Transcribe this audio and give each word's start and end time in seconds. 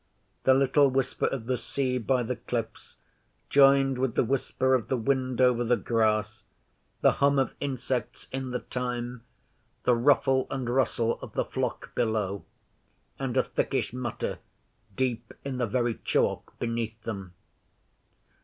The 0.45 0.55
little 0.55 0.89
whisper 0.89 1.27
of 1.27 1.45
the 1.45 1.59
sea 1.59 1.99
by 1.99 2.23
the 2.23 2.37
cliffs 2.37 2.95
joined 3.51 3.99
with 3.99 4.15
the 4.15 4.23
whisper 4.23 4.73
of 4.73 4.87
the 4.87 4.97
wind 4.97 5.39
over 5.39 5.63
the 5.63 5.77
grass, 5.77 6.43
the 7.01 7.11
hum 7.21 7.37
of 7.37 7.53
insects 7.59 8.27
in 8.31 8.49
the 8.49 8.61
thyme, 8.61 9.21
the 9.83 9.93
ruffle 9.93 10.47
and 10.49 10.67
rustle 10.67 11.19
of 11.21 11.33
the 11.33 11.45
flock 11.45 11.93
below, 11.93 12.45
and 13.19 13.37
a 13.37 13.43
thickish 13.43 13.93
mutter 13.93 14.39
deep 14.95 15.33
in 15.45 15.59
the 15.59 15.67
very 15.67 15.93
chalk 16.03 16.57
beneath 16.57 16.99
them. 17.03 17.33